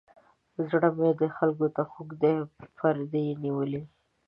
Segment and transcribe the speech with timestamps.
[0.69, 2.35] زړه مې خلکو ته خوږ دی
[2.77, 3.81] پردي یې نیولي.